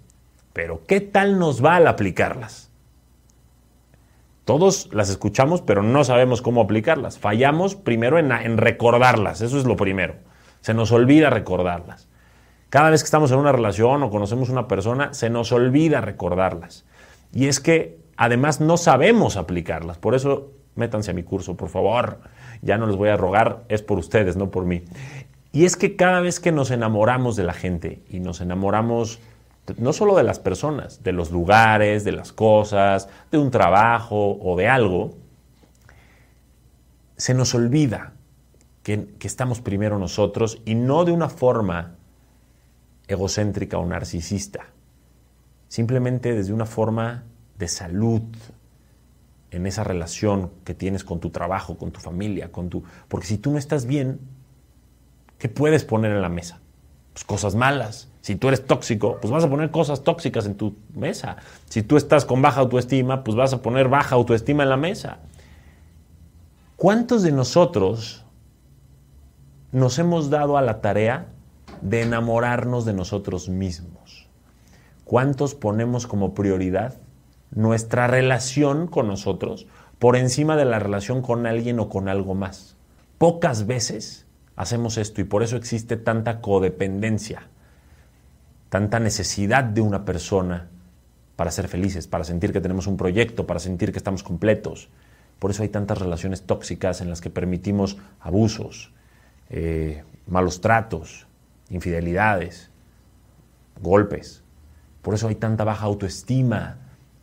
Pero 0.53 0.81
¿qué 0.87 0.99
tal 0.99 1.37
nos 1.37 1.63
va 1.63 1.75
al 1.75 1.85
aplicarlas? 1.85 2.71
Todos 4.45 4.89
las 4.93 5.09
escuchamos, 5.09 5.61
pero 5.61 5.83
no 5.83 6.03
sabemos 6.03 6.41
cómo 6.41 6.61
aplicarlas. 6.61 7.19
Fallamos 7.19 7.75
primero 7.75 8.17
en, 8.17 8.57
recordarlas, 8.57 9.41
eso 9.41 9.59
es 9.59 9.65
lo 9.65 9.75
primero. 9.75 10.15
Se 10.61 10.73
nos 10.73 10.91
olvida 10.91 11.29
recordarlas. 11.29 12.07
Cada 12.69 12.89
vez 12.89 13.03
que 13.03 13.07
estamos 13.07 13.31
en 13.31 13.37
una 13.37 13.51
relación 13.51 14.01
o 14.01 14.09
conocemos 14.09 14.49
una 14.49 14.67
persona, 14.67 15.13
se 15.13 15.29
nos 15.29 15.51
olvida 15.51 16.01
recordarlas. 16.01 16.85
Y 17.33 17.47
es 17.47 17.59
que 17.59 17.99
además 18.17 18.59
no 18.59 18.77
sabemos 18.77 19.37
aplicarlas. 19.37 19.97
Por 19.97 20.15
eso 20.15 20.51
métanse 20.75 21.11
a 21.11 21.13
mi 21.13 21.23
curso, 21.23 21.55
por 21.55 21.69
favor. 21.69 22.19
Ya 22.61 22.77
no 22.77 22.87
les 22.87 22.95
voy 22.95 23.09
a 23.09 23.17
rogar, 23.17 23.63
es 23.69 23.81
por 23.81 23.97
ustedes, 23.97 24.35
no 24.35 24.51
por 24.51 24.65
mí. 24.65 24.83
Y 25.51 25.65
es 25.65 25.75
que 25.75 25.95
cada 25.95 26.21
vez 26.21 26.39
que 26.39 26.51
nos 26.51 26.71
enamoramos 26.71 27.35
de 27.35 27.43
la 27.43 27.53
gente 27.53 28.03
y 28.09 28.19
nos 28.19 28.41
enamoramos 28.41 29.19
no 29.77 29.91
solo 29.91 30.15
de 30.15 30.23
las 30.23 30.39
personas, 30.39 31.03
de 31.03 31.11
los 31.11 31.31
lugares, 31.31 32.03
de 32.03 32.13
las 32.13 32.31
cosas, 32.31 33.09
de 33.31 33.37
un 33.37 33.51
trabajo 33.51 34.37
o 34.41 34.55
de 34.55 34.67
algo, 34.67 35.15
se 37.17 37.33
nos 37.33 37.53
olvida 37.53 38.13
que, 38.83 39.07
estamos 39.21 39.59
primero 39.59 39.99
nosotros 39.99 40.61
y 40.63 40.75
no 40.75 41.03
de 41.03 41.11
una 41.11 41.27
forma 41.27 41.95
egocéntrica 43.07 43.77
o 43.77 43.85
narcisista, 43.85 44.67
simplemente 45.67 46.33
desde 46.33 46.53
una 46.53 46.65
forma 46.65 47.23
de 47.57 47.67
salud 47.67 48.21
en 49.51 49.65
esa 49.65 49.83
relación 49.83 50.51
que 50.63 50.73
tienes 50.73 51.03
con 51.03 51.19
tu 51.19 51.29
trabajo, 51.29 51.77
con 51.77 51.91
tu 51.91 51.99
familia, 51.99 52.51
con 52.51 52.69
tu... 52.69 52.83
Porque 53.07 53.27
si 53.27 53.37
tú 53.37 53.51
no 53.51 53.57
estás 53.57 53.85
bien, 53.85 54.19
¿qué 55.37 55.49
puedes 55.49 55.85
poner 55.85 56.11
en 56.11 56.21
la 56.21 56.29
mesa? 56.29 56.59
Pues 57.13 57.23
cosas 57.23 57.55
malas, 57.55 58.09
si 58.27 58.35
tú 58.35 58.49
eres 58.49 58.65
tóxico, 58.65 59.19
pues 59.21 59.31
vas 59.31 59.45
a 59.45 59.49
poner 59.49 59.71
cosas 59.71 60.03
tóxicas 60.03 60.45
en 60.45 60.55
tu 60.55 60.75
mesa. 60.93 61.37
Si 61.69 61.81
tú 61.81 61.95
estás 61.95 62.25
con 62.25 62.41
baja 62.41 62.59
autoestima, 62.59 63.23
pues 63.23 63.37
vas 63.37 63.53
a 63.53 63.61
poner 63.61 63.87
baja 63.87 64.15
autoestima 64.15 64.63
en 64.63 64.69
la 64.69 64.75
mesa. 64.75 65.19
¿Cuántos 66.75 67.23
de 67.23 67.31
nosotros 67.31 68.25
nos 69.71 69.97
hemos 69.97 70.29
dado 70.29 70.57
a 70.57 70.61
la 70.61 70.81
tarea 70.81 71.27
de 71.81 72.01
enamorarnos 72.01 72.83
de 72.83 72.91
nosotros 72.91 73.47
mismos? 73.47 74.27
¿Cuántos 75.05 75.55
ponemos 75.55 76.05
como 76.05 76.33
prioridad 76.33 76.99
nuestra 77.57 78.05
relación 78.05 78.85
con 78.85 79.07
nosotros 79.07 79.65
por 79.97 80.15
encima 80.15 80.55
de 80.55 80.65
la 80.65 80.77
relación 80.77 81.23
con 81.23 81.47
alguien 81.47 81.79
o 81.79 81.89
con 81.89 82.07
algo 82.07 82.35
más. 82.35 82.75
Pocas 83.17 83.65
veces 83.65 84.27
hacemos 84.55 84.97
esto 84.97 85.21
y 85.21 85.23
por 85.23 85.41
eso 85.41 85.57
existe 85.57 85.97
tanta 85.97 86.39
codependencia, 86.39 87.47
tanta 88.69 88.99
necesidad 88.99 89.63
de 89.63 89.81
una 89.81 90.05
persona 90.05 90.69
para 91.35 91.49
ser 91.49 91.67
felices, 91.67 92.07
para 92.07 92.23
sentir 92.23 92.53
que 92.53 92.61
tenemos 92.61 92.85
un 92.85 92.95
proyecto, 92.95 93.47
para 93.47 93.59
sentir 93.59 93.91
que 93.91 93.97
estamos 93.97 94.21
completos. 94.21 94.89
Por 95.39 95.49
eso 95.49 95.63
hay 95.63 95.69
tantas 95.69 95.97
relaciones 95.97 96.43
tóxicas 96.43 97.01
en 97.01 97.09
las 97.09 97.21
que 97.21 97.31
permitimos 97.31 97.97
abusos, 98.19 98.93
eh, 99.49 100.03
malos 100.27 100.61
tratos, 100.61 101.25
infidelidades, 101.71 102.69
golpes. 103.81 104.43
Por 105.01 105.15
eso 105.15 105.27
hay 105.27 105.35
tanta 105.35 105.63
baja 105.63 105.85
autoestima, 105.87 106.77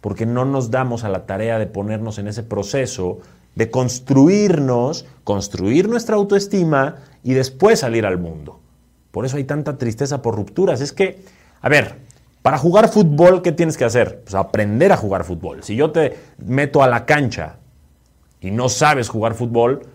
porque 0.05 0.27
no 0.27 0.45
nos 0.45 0.71
damos 0.71 1.03
a 1.03 1.09
la 1.09 1.25
tarea 1.25 1.59
de 1.59 1.67
ponernos 1.67 2.19
en 2.19 2.29
ese 2.29 2.43
proceso 2.43 3.21
de 3.55 3.71
construirnos, 3.71 5.07
construir 5.25 5.89
nuestra 5.89 6.17
autoestima 6.17 6.97
y 7.23 7.33
después 7.33 7.81
salir 7.81 8.05
al 8.05 8.19
mundo. 8.19 8.61
Por 9.13 9.25
eso 9.25 9.39
hay 9.39 9.45
tanta 9.45 9.79
tristeza 9.79 10.21
por 10.21 10.37
rupturas. 10.37 10.83
Es 10.83 10.93
que, 10.93 11.25
a 11.63 11.71
ver, 11.71 12.01
para 12.43 12.59
jugar 12.59 12.91
fútbol, 12.91 13.41
¿qué 13.41 13.51
tienes 13.51 13.79
que 13.79 13.87
hacer? 13.87 14.21
Pues 14.25 14.35
aprender 14.35 14.93
a 14.93 14.99
jugar 14.99 15.25
fútbol. 15.25 15.63
Si 15.63 15.75
yo 15.75 15.91
te 15.91 16.19
meto 16.37 16.83
a 16.83 16.87
la 16.87 17.07
cancha 17.07 17.57
y 18.43 18.51
no 18.51 18.69
sabes 18.69 19.09
jugar 19.09 19.33
fútbol, 19.33 19.87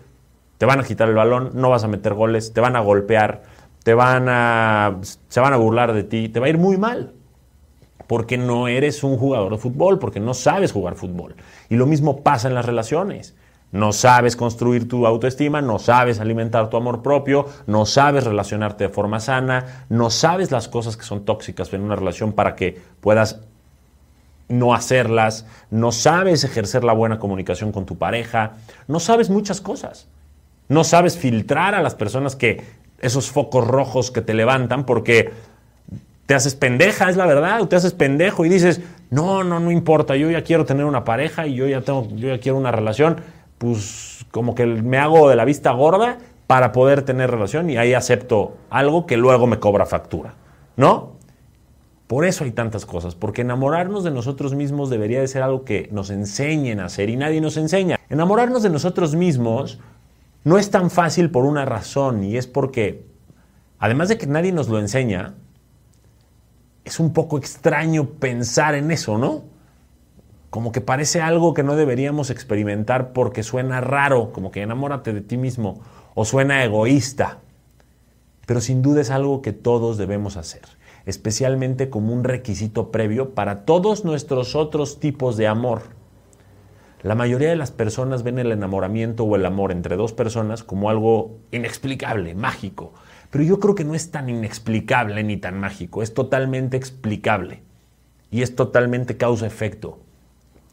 te 0.58 0.66
van 0.66 0.80
a 0.80 0.82
quitar 0.82 1.08
el 1.08 1.14
balón, 1.14 1.52
no 1.54 1.70
vas 1.70 1.84
a 1.84 1.88
meter 1.88 2.14
goles, 2.14 2.52
te 2.52 2.60
van 2.60 2.74
a 2.74 2.80
golpear, 2.80 3.42
te 3.84 3.94
van 3.94 4.26
a, 4.28 4.98
se 5.28 5.38
van 5.38 5.52
a 5.52 5.56
burlar 5.56 5.92
de 5.92 6.02
ti, 6.02 6.28
te 6.28 6.40
va 6.40 6.46
a 6.46 6.48
ir 6.48 6.58
muy 6.58 6.78
mal. 6.78 7.12
Porque 8.10 8.36
no 8.36 8.66
eres 8.66 9.04
un 9.04 9.16
jugador 9.16 9.52
de 9.52 9.58
fútbol, 9.58 10.00
porque 10.00 10.18
no 10.18 10.34
sabes 10.34 10.72
jugar 10.72 10.96
fútbol. 10.96 11.36
Y 11.68 11.76
lo 11.76 11.86
mismo 11.86 12.24
pasa 12.24 12.48
en 12.48 12.54
las 12.54 12.64
relaciones. 12.64 13.36
No 13.70 13.92
sabes 13.92 14.34
construir 14.34 14.88
tu 14.88 15.06
autoestima, 15.06 15.62
no 15.62 15.78
sabes 15.78 16.18
alimentar 16.18 16.70
tu 16.70 16.76
amor 16.76 17.02
propio, 17.02 17.46
no 17.68 17.86
sabes 17.86 18.24
relacionarte 18.24 18.82
de 18.82 18.90
forma 18.90 19.20
sana, 19.20 19.86
no 19.90 20.10
sabes 20.10 20.50
las 20.50 20.66
cosas 20.66 20.96
que 20.96 21.04
son 21.04 21.24
tóxicas 21.24 21.72
en 21.72 21.82
una 21.82 21.94
relación 21.94 22.32
para 22.32 22.56
que 22.56 22.82
puedas 23.00 23.42
no 24.48 24.74
hacerlas, 24.74 25.46
no 25.70 25.92
sabes 25.92 26.42
ejercer 26.42 26.82
la 26.82 26.94
buena 26.94 27.20
comunicación 27.20 27.70
con 27.70 27.86
tu 27.86 27.96
pareja, 27.96 28.54
no 28.88 28.98
sabes 28.98 29.30
muchas 29.30 29.60
cosas. 29.60 30.08
No 30.66 30.82
sabes 30.82 31.16
filtrar 31.16 31.76
a 31.76 31.80
las 31.80 31.94
personas 31.94 32.34
que 32.34 32.64
esos 33.00 33.30
focos 33.30 33.64
rojos 33.64 34.10
que 34.10 34.20
te 34.20 34.34
levantan 34.34 34.84
porque 34.84 35.32
te 36.30 36.36
haces 36.36 36.54
pendeja, 36.54 37.10
es 37.10 37.16
la 37.16 37.26
verdad, 37.26 37.60
o 37.60 37.66
te 37.66 37.74
haces 37.74 37.92
pendejo 37.92 38.44
y 38.44 38.48
dices, 38.48 38.80
"No, 39.10 39.42
no, 39.42 39.58
no 39.58 39.72
importa, 39.72 40.14
yo 40.14 40.30
ya 40.30 40.44
quiero 40.44 40.64
tener 40.64 40.84
una 40.84 41.02
pareja 41.02 41.48
y 41.48 41.56
yo 41.56 41.66
ya 41.66 41.80
tengo 41.80 42.06
yo 42.14 42.28
ya 42.28 42.38
quiero 42.38 42.56
una 42.56 42.70
relación." 42.70 43.16
pues 43.58 44.24
como 44.30 44.54
que 44.54 44.64
me 44.64 44.96
hago 44.96 45.28
de 45.28 45.34
la 45.34 45.44
vista 45.44 45.72
gorda 45.72 46.18
para 46.46 46.70
poder 46.70 47.02
tener 47.02 47.32
relación 47.32 47.68
y 47.68 47.78
ahí 47.78 47.94
acepto 47.94 48.56
algo 48.70 49.06
que 49.06 49.16
luego 49.16 49.48
me 49.48 49.58
cobra 49.58 49.86
factura, 49.86 50.34
¿no? 50.76 51.16
Por 52.06 52.24
eso 52.24 52.44
hay 52.44 52.52
tantas 52.52 52.86
cosas, 52.86 53.16
porque 53.16 53.42
enamorarnos 53.42 54.04
de 54.04 54.12
nosotros 54.12 54.54
mismos 54.54 54.88
debería 54.88 55.20
de 55.20 55.26
ser 55.26 55.42
algo 55.42 55.64
que 55.64 55.88
nos 55.90 56.10
enseñen 56.10 56.78
a 56.78 56.84
hacer 56.84 57.10
y 57.10 57.16
nadie 57.16 57.40
nos 57.40 57.56
enseña. 57.56 57.98
Enamorarnos 58.08 58.62
de 58.62 58.70
nosotros 58.70 59.16
mismos 59.16 59.80
no 60.44 60.58
es 60.58 60.70
tan 60.70 60.90
fácil 60.90 61.30
por 61.30 61.44
una 61.44 61.64
razón 61.64 62.22
y 62.22 62.36
es 62.36 62.46
porque, 62.46 63.04
además 63.80 64.08
de 64.08 64.16
que 64.16 64.28
nadie 64.28 64.52
nos 64.52 64.68
lo 64.68 64.78
enseña, 64.78 65.34
es 66.84 67.00
un 67.00 67.12
poco 67.12 67.38
extraño 67.38 68.06
pensar 68.06 68.74
en 68.74 68.90
eso, 68.90 69.18
¿no? 69.18 69.42
como 70.50 70.72
que 70.72 70.80
parece 70.80 71.22
algo 71.22 71.54
que 71.54 71.62
no 71.62 71.76
deberíamos 71.76 72.28
experimentar 72.28 73.12
porque 73.12 73.44
suena 73.44 73.80
raro, 73.80 74.32
como 74.32 74.50
que 74.50 74.62
enamórate 74.62 75.12
de 75.12 75.20
ti 75.20 75.36
mismo, 75.36 75.80
o 76.14 76.24
suena 76.24 76.64
egoísta. 76.64 77.38
Pero 78.46 78.60
sin 78.60 78.82
duda 78.82 79.00
es 79.00 79.10
algo 79.10 79.42
que 79.42 79.52
todos 79.52 79.96
debemos 79.96 80.36
hacer, 80.36 80.62
especialmente 81.06 81.88
como 81.88 82.12
un 82.12 82.24
requisito 82.24 82.90
previo 82.90 83.30
para 83.30 83.64
todos 83.64 84.04
nuestros 84.04 84.56
otros 84.56 84.98
tipos 84.98 85.36
de 85.36 85.46
amor. 85.46 85.82
La 87.02 87.14
mayoría 87.14 87.48
de 87.48 87.56
las 87.56 87.70
personas 87.70 88.22
ven 88.22 88.38
el 88.38 88.52
enamoramiento 88.52 89.24
o 89.24 89.34
el 89.34 89.46
amor 89.46 89.72
entre 89.72 89.96
dos 89.96 90.12
personas 90.12 90.62
como 90.62 90.90
algo 90.90 91.38
inexplicable, 91.50 92.34
mágico. 92.34 92.92
Pero 93.30 93.42
yo 93.42 93.58
creo 93.58 93.74
que 93.74 93.84
no 93.84 93.94
es 93.94 94.10
tan 94.10 94.28
inexplicable 94.28 95.24
ni 95.24 95.38
tan 95.38 95.58
mágico, 95.58 96.02
es 96.02 96.12
totalmente 96.12 96.76
explicable 96.76 97.62
y 98.30 98.42
es 98.42 98.54
totalmente 98.54 99.16
causa-efecto. 99.16 99.98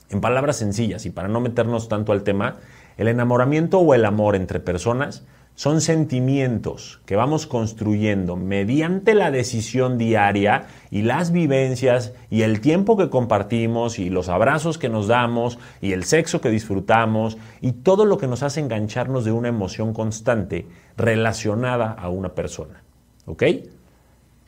En 0.09 0.19
palabras 0.19 0.57
sencillas 0.57 1.05
y 1.05 1.11
para 1.11 1.29
no 1.29 1.39
meternos 1.39 1.87
tanto 1.87 2.11
al 2.11 2.23
tema, 2.23 2.57
el 2.97 3.07
enamoramiento 3.07 3.79
o 3.79 3.93
el 3.93 4.03
amor 4.03 4.35
entre 4.35 4.59
personas 4.59 5.25
son 5.57 5.81
sentimientos 5.81 7.01
que 7.07 7.15
vamos 7.15 7.47
construyendo 7.47 8.35
mediante 8.35 9.15
la 9.15 9.31
decisión 9.31 9.97
diaria 9.97 10.67
y 10.91 11.01
las 11.01 11.31
vivencias 11.31 12.13
y 12.29 12.43
el 12.43 12.61
tiempo 12.61 12.95
que 12.95 13.09
compartimos 13.09 13.97
y 13.97 14.11
los 14.11 14.29
abrazos 14.29 14.77
que 14.77 14.87
nos 14.87 15.07
damos 15.07 15.57
y 15.81 15.93
el 15.93 16.03
sexo 16.03 16.41
que 16.41 16.51
disfrutamos 16.51 17.39
y 17.59 17.71
todo 17.71 18.05
lo 18.05 18.19
que 18.19 18.27
nos 18.27 18.43
hace 18.43 18.59
engancharnos 18.59 19.25
de 19.25 19.31
una 19.31 19.47
emoción 19.47 19.95
constante 19.95 20.67
relacionada 20.95 21.91
a 21.91 22.07
una 22.09 22.35
persona. 22.35 22.83
¿Ok? 23.25 23.41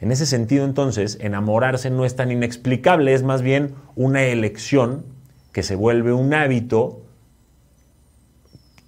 En 0.01 0.11
ese 0.11 0.27
sentido 0.27 0.63
entonces, 0.63 1.17
enamorarse 1.21 1.89
no 1.89 2.05
es 2.05 2.15
tan 2.15 2.31
inexplicable, 2.31 3.15
es 3.15 3.23
más 3.23 3.41
bien 3.41 3.73
una 3.95 4.25
elección 4.25 5.05
que 5.53 5.63
se 5.63 5.73
vuelve 5.73 6.13
un 6.13 6.35
hábito 6.35 7.01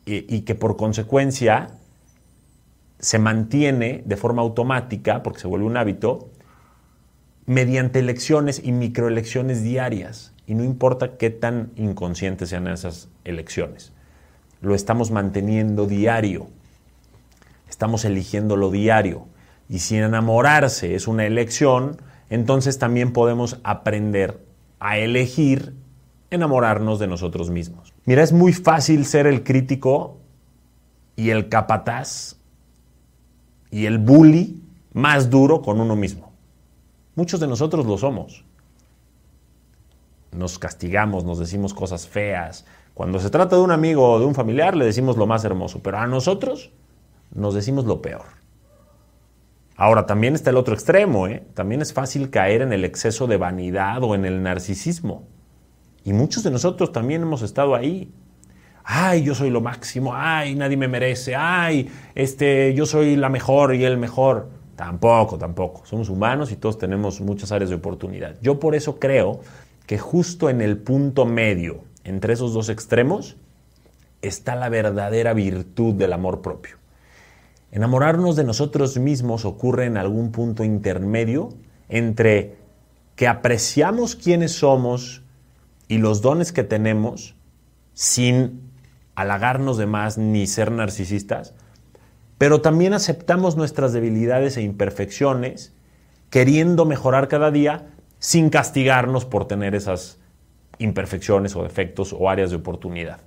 y, 0.06 0.42
que 0.42 0.54
por 0.54 0.78
consecuencia 0.78 1.81
se 3.02 3.20
mantiene 3.20 4.04
de 4.06 4.16
forma 4.16 4.42
automática, 4.42 5.24
porque 5.24 5.40
se 5.40 5.48
vuelve 5.48 5.66
un 5.66 5.76
hábito, 5.76 6.30
mediante 7.46 8.00
elecciones 8.00 8.62
y 8.64 8.72
microelecciones 8.72 9.64
diarias. 9.64 10.34
Y 10.48 10.54
no 10.54 10.64
importa 10.64 11.18
qué 11.18 11.30
tan 11.30 11.72
inconscientes 11.76 12.50
sean 12.50 12.68
esas 12.68 13.10
elecciones. 13.26 13.92
Lo 14.62 14.76
estamos 14.76 15.12
manteniendo 15.12 15.88
diario. 15.88 16.48
Estamos 17.70 18.06
eligiéndolo 18.06 18.70
diario. 18.70 19.26
Y 19.68 19.80
si 19.80 19.98
enamorarse 19.98 20.94
es 20.96 21.08
una 21.08 21.26
elección, 21.26 21.98
entonces 22.30 22.78
también 22.78 23.14
podemos 23.14 23.60
aprender 23.64 24.40
a 24.80 24.98
elegir 24.98 25.74
enamorarnos 26.30 27.00
de 27.00 27.08
nosotros 27.08 27.50
mismos. 27.50 27.94
Mira, 28.06 28.22
es 28.24 28.32
muy 28.32 28.54
fácil 28.54 29.06
ser 29.06 29.28
el 29.28 29.44
crítico 29.44 30.20
y 31.16 31.32
el 31.32 31.50
capataz 31.50 32.41
y 33.72 33.86
el 33.86 33.98
bully 33.98 34.62
más 34.94 35.30
duro 35.30 35.62
con 35.62 35.80
uno 35.80 35.96
mismo. 35.96 36.32
Muchos 37.16 37.40
de 37.40 37.48
nosotros 37.48 37.86
lo 37.86 37.98
somos. 37.98 38.44
Nos 40.32 40.60
castigamos, 40.60 41.24
nos 41.24 41.40
decimos 41.40 41.74
cosas 41.74 42.08
feas. 42.08 42.66
Cuando 42.94 43.20
se 43.20 43.30
trata 43.30 43.56
de 43.56 43.62
un 43.62 43.72
amigo 43.72 44.12
o 44.12 44.20
de 44.20 44.26
un 44.26 44.36
familiar 44.36 44.76
le 44.76 44.86
decimos 44.86 45.18
lo 45.18 45.26
más 45.26 45.44
hermoso, 45.44 45.80
pero 45.82 45.98
a 45.98 46.08
nosotros 46.08 46.72
nos 47.34 47.54
decimos 47.54 47.86
lo 47.86 48.02
peor. 48.02 48.42
Ahora, 49.76 50.06
también 50.06 50.36
está 50.36 50.52
el 50.52 50.58
otro 50.58 50.76
extremo, 50.76 51.28
¿eh? 51.28 51.44
También 51.56 51.82
es 51.82 51.92
fácil 51.92 52.30
caer 52.30 52.62
en 52.62 52.72
el 52.72 52.86
exceso 52.86 53.26
de 53.26 53.38
vanidad 53.38 54.04
o 54.04 54.14
en 54.14 54.26
el 54.26 54.44
narcisismo. 54.44 55.24
Y 56.04 56.14
muchos 56.14 56.44
de 56.44 56.52
nosotros 56.52 56.92
también 56.92 57.24
hemos 57.24 57.42
estado 57.42 57.74
ahí. 57.74 58.14
Ay, 58.94 59.24
yo 59.24 59.34
soy 59.34 59.50
lo 59.50 59.62
máximo, 59.62 60.12
ay, 60.14 60.54
nadie 60.54 60.76
me 60.76 60.90
merece, 60.90 61.34
ay, 61.34 61.90
este, 62.14 62.74
yo 62.74 62.86
soy 62.86 63.16
la 63.16 63.30
mejor 63.30 63.74
y 63.74 63.86
el 63.86 63.98
mejor. 63.98 64.50
Tampoco, 64.76 65.38
tampoco. 65.38 65.86
Somos 65.86 66.10
humanos 66.10 66.52
y 66.52 66.58
todos 66.58 66.78
tenemos 66.78 67.22
muchas 67.22 67.54
áreas 67.54 67.70
de 67.70 67.78
oportunidad. 67.78 68.36
Yo 68.42 68.60
por 68.60 68.76
eso 68.76 69.00
creo 69.00 69.40
que 69.86 69.98
justo 69.98 70.50
en 70.50 70.60
el 70.60 70.78
punto 70.78 71.26
medio, 71.26 71.86
entre 72.04 72.34
esos 72.34 72.54
dos 72.54 72.68
extremos, 72.68 73.38
está 74.22 74.58
la 74.58 74.68
verdadera 74.68 75.34
virtud 75.34 75.94
del 75.94 76.12
amor 76.12 76.42
propio. 76.42 76.76
Enamorarnos 77.72 78.36
de 78.36 78.44
nosotros 78.44 78.98
mismos 78.98 79.46
ocurre 79.46 79.86
en 79.86 79.96
algún 79.96 80.34
punto 80.34 80.66
intermedio 80.66 81.48
entre 81.88 82.58
que 83.16 83.30
apreciamos 83.30 84.18
quiénes 84.18 84.52
somos, 84.52 85.22
y 85.88 85.98
los 85.98 86.22
dones 86.22 86.52
que 86.52 86.66
tenemos 86.66 87.36
sin 87.94 88.71
halagarnos 89.22 89.78
de 89.78 89.86
más 89.86 90.18
ni 90.18 90.48
ser 90.48 90.72
narcisistas, 90.72 91.54
pero 92.38 92.62
también 92.62 92.94
aceptamos 92.94 93.56
nuestras 93.56 93.94
debilidades 93.94 94.58
e 94.58 94.62
imperfecciones, 94.62 95.74
queriendo 96.30 96.86
mejorar 96.86 97.28
cada 97.28 97.52
día 97.52 97.88
sin 98.20 98.50
castigarnos 98.50 99.26
por 99.26 99.48
tener 99.48 99.76
esas 99.76 100.20
imperfecciones 100.80 101.56
o 101.56 101.64
defectos 101.64 102.14
o 102.14 102.30
áreas 102.30 102.50
de 102.50 102.56
oportunidad. 102.56 103.22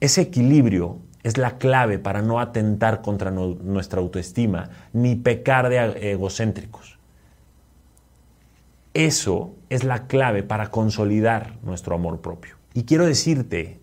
Ese 0.00 0.20
equilibrio 0.20 0.98
es 1.22 1.38
la 1.38 1.56
clave 1.58 1.98
para 1.98 2.22
no 2.22 2.38
atentar 2.38 3.00
contra 3.00 3.30
nuestra 3.30 4.00
autoestima 4.00 4.68
ni 4.92 5.16
pecar 5.16 5.70
de 5.70 6.12
egocéntricos. 6.12 6.98
Eso 8.92 9.56
es 9.70 9.82
la 9.82 10.06
clave 10.06 10.42
para 10.42 10.70
consolidar 10.70 11.56
nuestro 11.62 11.96
amor 11.96 12.20
propio. 12.20 12.56
Y 12.74 12.84
quiero 12.84 13.06
decirte 13.06 13.80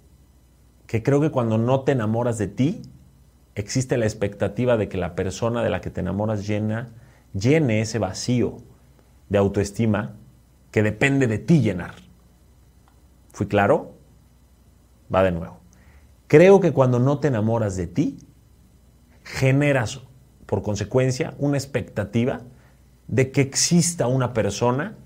que 0.91 1.03
creo 1.03 1.21
que 1.21 1.31
cuando 1.31 1.57
no 1.57 1.85
te 1.85 1.93
enamoras 1.93 2.37
de 2.37 2.49
ti, 2.49 2.81
existe 3.55 3.95
la 3.95 4.03
expectativa 4.03 4.75
de 4.75 4.89
que 4.89 4.97
la 4.97 5.15
persona 5.15 5.63
de 5.63 5.69
la 5.69 5.79
que 5.79 5.89
te 5.89 6.01
enamoras 6.01 6.45
llena, 6.45 6.89
llene 7.33 7.79
ese 7.79 7.97
vacío 7.97 8.57
de 9.29 9.37
autoestima 9.37 10.17
que 10.69 10.83
depende 10.83 11.27
de 11.27 11.37
ti 11.39 11.61
llenar. 11.61 11.93
¿Fui 13.31 13.47
claro? 13.47 13.93
Va 15.15 15.23
de 15.23 15.31
nuevo. 15.31 15.59
Creo 16.27 16.59
que 16.59 16.73
cuando 16.73 16.99
no 16.99 17.19
te 17.19 17.29
enamoras 17.29 17.77
de 17.77 17.87
ti, 17.87 18.17
generas 19.23 20.01
por 20.45 20.61
consecuencia 20.61 21.35
una 21.37 21.55
expectativa 21.55 22.41
de 23.07 23.31
que 23.31 23.39
exista 23.39 24.07
una 24.07 24.33
persona 24.33 24.97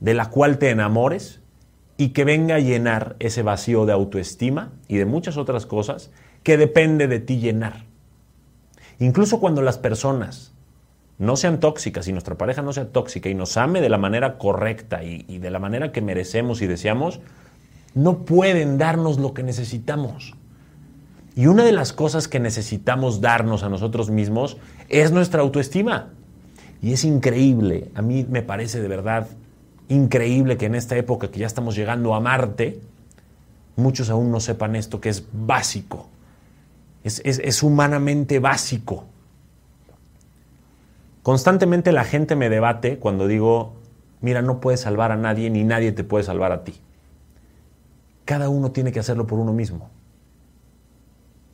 de 0.00 0.14
la 0.14 0.30
cual 0.30 0.56
te 0.56 0.70
enamores 0.70 1.42
y 1.98 2.10
que 2.10 2.24
venga 2.24 2.54
a 2.54 2.60
llenar 2.60 3.16
ese 3.18 3.42
vacío 3.42 3.84
de 3.84 3.92
autoestima 3.92 4.70
y 4.86 4.96
de 4.96 5.04
muchas 5.04 5.36
otras 5.36 5.66
cosas 5.66 6.10
que 6.44 6.56
depende 6.56 7.08
de 7.08 7.18
ti 7.18 7.40
llenar. 7.40 7.84
Incluso 9.00 9.40
cuando 9.40 9.60
las 9.62 9.78
personas 9.78 10.52
no 11.18 11.36
sean 11.36 11.58
tóxicas 11.58 12.06
y 12.06 12.12
nuestra 12.12 12.38
pareja 12.38 12.62
no 12.62 12.72
sea 12.72 12.88
tóxica 12.88 13.28
y 13.28 13.34
nos 13.34 13.56
ame 13.56 13.80
de 13.80 13.88
la 13.88 13.98
manera 13.98 14.38
correcta 14.38 15.02
y, 15.02 15.24
y 15.28 15.38
de 15.38 15.50
la 15.50 15.58
manera 15.58 15.90
que 15.90 16.00
merecemos 16.00 16.62
y 16.62 16.68
deseamos, 16.68 17.20
no 17.94 18.18
pueden 18.18 18.78
darnos 18.78 19.18
lo 19.18 19.34
que 19.34 19.42
necesitamos. 19.42 20.34
Y 21.34 21.46
una 21.46 21.64
de 21.64 21.72
las 21.72 21.92
cosas 21.92 22.28
que 22.28 22.38
necesitamos 22.38 23.20
darnos 23.20 23.64
a 23.64 23.68
nosotros 23.68 24.08
mismos 24.08 24.56
es 24.88 25.10
nuestra 25.10 25.42
autoestima. 25.42 26.10
Y 26.80 26.92
es 26.92 27.04
increíble, 27.04 27.90
a 27.96 28.02
mí 28.02 28.24
me 28.30 28.42
parece 28.42 28.80
de 28.80 28.86
verdad 28.86 29.26
increíble 29.88 30.56
que 30.56 30.66
en 30.66 30.74
esta 30.74 30.96
época 30.96 31.30
que 31.30 31.40
ya 31.40 31.46
estamos 31.46 31.74
llegando 31.74 32.14
a 32.14 32.20
Marte, 32.20 32.80
muchos 33.76 34.10
aún 34.10 34.30
no 34.30 34.40
sepan 34.40 34.76
esto 34.76 35.00
que 35.00 35.08
es 35.08 35.26
básico, 35.32 36.08
es, 37.04 37.20
es 37.24 37.62
humanamente 37.62 38.38
básico. 38.38 39.04
Constantemente 41.22 41.92
la 41.92 42.04
gente 42.04 42.36
me 42.36 42.48
debate 42.48 42.98
cuando 42.98 43.26
digo, 43.26 43.74
mira, 44.20 44.42
no 44.42 44.60
puedes 44.60 44.80
salvar 44.80 45.12
a 45.12 45.16
nadie 45.16 45.50
ni 45.50 45.64
nadie 45.64 45.92
te 45.92 46.04
puede 46.04 46.24
salvar 46.24 46.52
a 46.52 46.64
ti. 46.64 46.74
Cada 48.24 48.48
uno 48.48 48.72
tiene 48.72 48.92
que 48.92 49.00
hacerlo 49.00 49.26
por 49.26 49.38
uno 49.38 49.52
mismo. 49.52 49.90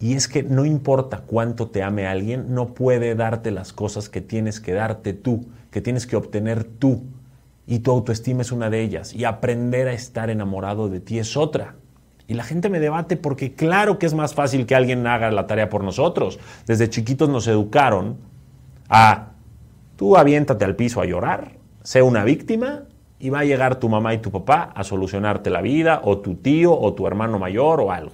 Y 0.01 0.15
es 0.15 0.29
que 0.29 0.43
no 0.43 0.65
importa 0.65 1.23
cuánto 1.27 1.69
te 1.69 1.83
ame 1.83 2.07
alguien, 2.07 2.53
no 2.55 2.75
puede 2.75 3.15
darte 3.15 3.51
las 3.51 3.73
cosas 3.73 4.09
que 4.09 4.21
tienes 4.21 4.61
que 4.61 4.73
darte 4.73 5.13
tú, 5.13 5.47
que 5.71 5.81
tienes 5.81 6.07
que 6.07 6.17
obtener 6.17 6.65
tú. 6.65 7.05
Y 7.67 7.81
tu 7.81 7.91
autoestima 7.91 8.43
es 8.43 8.53
una 8.53 8.71
de 8.71 8.83
ellas. 8.83 9.15
Y 9.15 9.25
aprender 9.25 9.89
a 9.89 9.93
estar 9.93 10.31
enamorado 10.31 10.89
de 10.89 11.01
ti 11.01 11.19
es 11.19 11.37
otra. 11.37 11.77
Y 12.27 12.35
la 12.35 12.45
gente 12.45 12.71
me 12.71 12.81
debate 12.81 13.17
porque 13.17 13.55
claro 13.55 13.99
que 13.99 14.07
es 14.07 14.15
más 14.15 14.35
fácil 14.35 14.67
que 14.67 14.75
alguien 14.75 15.07
haga 15.07 15.31
la 15.31 15.47
tarea 15.47 15.69
por 15.69 15.85
nosotros. 15.85 16.39
Desde 16.67 16.89
chiquitos 16.89 17.29
nos 17.29 17.47
educaron 17.47 18.17
a 18.89 19.33
tú 19.97 20.17
aviéntate 20.17 20.65
al 20.65 20.77
piso 20.77 21.01
a 21.01 21.07
llorar, 21.07 21.53
sé 21.83 22.03
una 22.03 22.25
víctima 22.25 22.85
y 23.19 23.31
va 23.31 23.41
a 23.41 23.45
llegar 23.45 23.77
tu 23.77 23.89
mamá 23.89 24.15
y 24.15 24.19
tu 24.19 24.31
papá 24.31 24.73
a 24.75 24.85
solucionarte 24.85 25.51
la 25.51 25.61
vida, 25.61 26.01
o 26.05 26.19
tu 26.19 26.35
tío, 26.35 26.79
o 26.79 26.95
tu 26.95 27.07
hermano 27.07 27.39
mayor, 27.39 27.81
o 27.81 27.93
algo. 27.93 28.13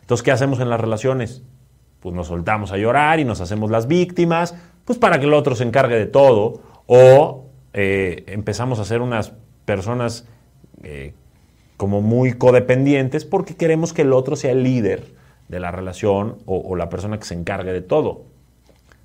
Entonces, 0.00 0.24
¿qué 0.24 0.32
hacemos 0.32 0.58
en 0.60 0.70
las 0.70 0.80
relaciones? 0.80 1.42
Pues 2.00 2.14
nos 2.14 2.28
soltamos 2.28 2.72
a 2.72 2.76
llorar 2.76 3.20
y 3.20 3.24
nos 3.24 3.40
hacemos 3.40 3.70
las 3.70 3.86
víctimas, 3.86 4.54
pues 4.84 4.98
para 4.98 5.20
que 5.20 5.26
el 5.26 5.34
otro 5.34 5.54
se 5.54 5.64
encargue 5.64 5.96
de 5.96 6.06
todo, 6.06 6.62
o 6.86 7.47
eh, 7.80 8.24
empezamos 8.26 8.80
a 8.80 8.84
ser 8.84 9.02
unas 9.02 9.34
personas 9.64 10.26
eh, 10.82 11.14
como 11.76 12.02
muy 12.02 12.32
codependientes 12.32 13.24
porque 13.24 13.54
queremos 13.54 13.92
que 13.92 14.02
el 14.02 14.12
otro 14.12 14.34
sea 14.34 14.50
el 14.50 14.64
líder 14.64 15.14
de 15.46 15.60
la 15.60 15.70
relación 15.70 16.38
o, 16.44 16.74
la 16.74 16.88
persona 16.88 17.20
que 17.20 17.24
se 17.24 17.34
encargue 17.34 17.72
de 17.72 17.80
todo. 17.80 18.24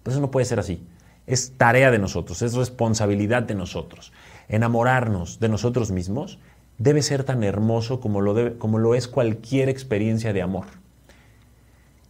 Pues 0.01 0.15
eso 0.15 0.21
no 0.21 0.31
puede 0.31 0.47
ser 0.47 0.59
así. 0.59 0.83
Es 1.27 1.53
tarea 1.55 1.91
de 1.91 1.99
nosotros, 1.99 2.41
es 2.41 2.55
responsabilidad 2.55 3.43
de 3.43 3.53
nosotros. 3.53 4.11
Enamorarnos 4.49 5.39
de 5.39 5.49
nosotros 5.49 5.91
mismos 5.91 6.39
debe 6.79 7.03
ser 7.03 7.25
tan 7.25 7.43
hermoso 7.43 7.99
como 7.99 8.21
lo, 8.21 8.57
como 8.57 8.79
lo 8.79 8.95
es 8.95 9.07
cualquier 9.07 9.69
experiencia 9.69 10.33
de 10.33 10.41
amor. 10.41 10.65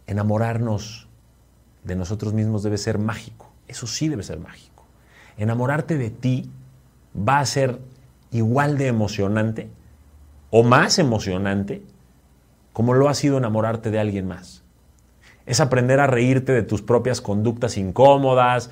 Enamorarnos 0.06 1.08
de 1.82 1.94
nosotros 1.94 2.32
mismos 2.32 2.62
debe 2.62 2.78
ser 2.78 2.98
mágico, 2.98 3.52
eso 3.68 3.86
sí 3.86 4.08
debe 4.08 4.22
ser 4.22 4.40
mágico. 4.40 4.73
Enamorarte 5.36 5.98
de 5.98 6.10
ti 6.10 6.50
va 7.16 7.40
a 7.40 7.46
ser 7.46 7.78
igual 8.30 8.78
de 8.78 8.88
emocionante 8.88 9.68
o 10.50 10.62
más 10.62 10.98
emocionante 10.98 11.82
como 12.72 12.94
lo 12.94 13.08
ha 13.08 13.14
sido 13.14 13.38
enamorarte 13.38 13.90
de 13.90 14.00
alguien 14.00 14.26
más. 14.26 14.62
Es 15.46 15.60
aprender 15.60 16.00
a 16.00 16.06
reírte 16.06 16.52
de 16.52 16.62
tus 16.62 16.82
propias 16.82 17.20
conductas 17.20 17.76
incómodas, 17.76 18.70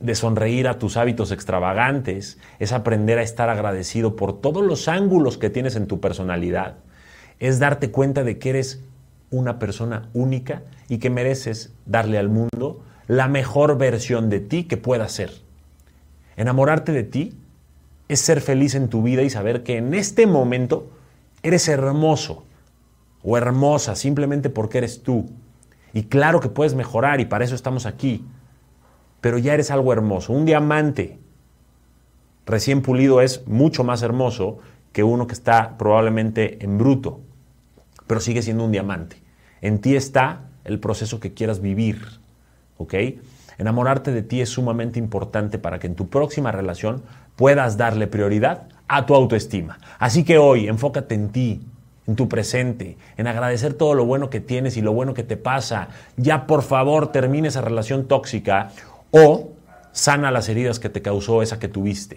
de 0.00 0.14
sonreír 0.14 0.68
a 0.68 0.78
tus 0.78 0.96
hábitos 0.96 1.30
extravagantes, 1.30 2.38
es 2.58 2.72
aprender 2.72 3.18
a 3.18 3.22
estar 3.22 3.48
agradecido 3.48 4.16
por 4.16 4.40
todos 4.40 4.64
los 4.64 4.88
ángulos 4.88 5.38
que 5.38 5.48
tienes 5.48 5.76
en 5.76 5.86
tu 5.86 6.00
personalidad, 6.00 6.76
es 7.38 7.58
darte 7.58 7.90
cuenta 7.90 8.24
de 8.24 8.38
que 8.38 8.50
eres 8.50 8.82
una 9.30 9.58
persona 9.58 10.08
única 10.12 10.62
y 10.88 10.98
que 10.98 11.10
mereces 11.10 11.72
darle 11.86 12.18
al 12.18 12.28
mundo 12.28 12.82
la 13.06 13.28
mejor 13.28 13.78
versión 13.78 14.28
de 14.28 14.40
ti 14.40 14.64
que 14.64 14.76
pueda 14.76 15.08
ser. 15.08 15.45
Enamorarte 16.36 16.92
de 16.92 17.02
ti 17.02 17.36
es 18.08 18.20
ser 18.20 18.40
feliz 18.40 18.74
en 18.74 18.88
tu 18.88 19.02
vida 19.02 19.22
y 19.22 19.30
saber 19.30 19.62
que 19.62 19.76
en 19.78 19.94
este 19.94 20.26
momento 20.26 20.90
eres 21.42 21.68
hermoso 21.68 22.44
o 23.22 23.36
hermosa 23.36 23.96
simplemente 23.96 24.50
porque 24.50 24.78
eres 24.78 25.02
tú. 25.02 25.26
Y 25.92 26.04
claro 26.04 26.40
que 26.40 26.48
puedes 26.48 26.74
mejorar 26.74 27.20
y 27.20 27.24
para 27.24 27.44
eso 27.44 27.54
estamos 27.54 27.86
aquí 27.86 28.24
pero 29.26 29.38
ya 29.38 29.54
eres 29.54 29.72
algo 29.72 29.92
hermoso. 29.92 30.32
Un 30.32 30.46
diamante 30.46 31.18
recién 32.46 32.80
pulido 32.80 33.20
es 33.20 33.44
mucho 33.48 33.82
más 33.82 34.02
hermoso 34.02 34.58
que 34.92 35.02
uno 35.02 35.26
que 35.26 35.32
está 35.34 35.76
probablemente 35.76 36.64
en 36.64 36.78
bruto, 36.78 37.20
pero 38.06 38.20
sigue 38.20 38.40
siendo 38.40 38.64
un 38.64 38.70
diamante. 38.70 39.16
En 39.62 39.80
ti 39.80 39.96
está 39.96 40.42
el 40.62 40.78
proceso 40.78 41.18
que 41.18 41.34
quieras 41.34 41.60
vivir, 41.60 42.20
¿ok? 42.78 42.94
Enamorarte 43.58 44.12
de 44.12 44.22
ti 44.22 44.40
es 44.40 44.50
sumamente 44.50 44.98
importante 44.98 45.58
para 45.58 45.78
que 45.78 45.86
en 45.86 45.94
tu 45.94 46.08
próxima 46.08 46.52
relación 46.52 47.02
puedas 47.36 47.76
darle 47.76 48.06
prioridad 48.06 48.68
a 48.88 49.06
tu 49.06 49.14
autoestima. 49.14 49.78
Así 49.98 50.24
que 50.24 50.38
hoy 50.38 50.68
enfócate 50.68 51.14
en 51.14 51.30
ti, 51.30 51.62
en 52.06 52.16
tu 52.16 52.28
presente, 52.28 52.96
en 53.16 53.26
agradecer 53.26 53.74
todo 53.74 53.94
lo 53.94 54.04
bueno 54.04 54.30
que 54.30 54.40
tienes 54.40 54.76
y 54.76 54.82
lo 54.82 54.92
bueno 54.92 55.14
que 55.14 55.24
te 55.24 55.36
pasa. 55.36 55.88
Ya 56.16 56.46
por 56.46 56.62
favor 56.62 57.10
termine 57.10 57.48
esa 57.48 57.62
relación 57.62 58.06
tóxica 58.06 58.70
o 59.10 59.50
sana 59.92 60.30
las 60.30 60.48
heridas 60.48 60.78
que 60.78 60.90
te 60.90 61.02
causó 61.02 61.42
esa 61.42 61.58
que 61.58 61.68
tuviste. 61.68 62.14